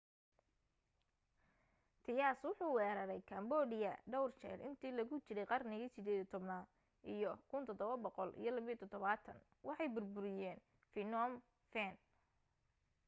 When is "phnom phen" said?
10.93-11.95